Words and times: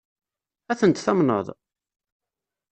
Ad 0.71 0.77
tent-tamneḍ? 0.79 1.47